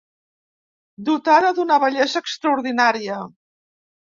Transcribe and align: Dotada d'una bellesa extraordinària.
Dotada 1.09 1.51
d'una 1.59 1.79
bellesa 1.83 2.25
extraordinària. 2.27 3.21